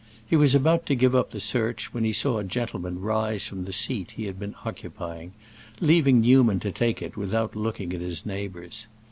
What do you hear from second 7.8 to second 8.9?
at his neighbors.